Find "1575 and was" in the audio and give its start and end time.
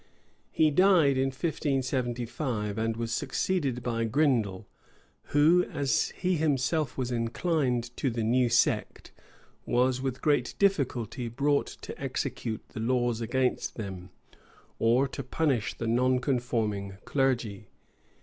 1.27-3.11